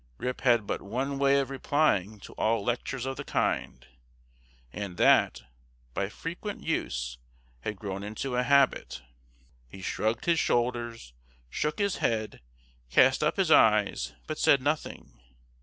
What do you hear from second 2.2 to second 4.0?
to all lectures of the kind,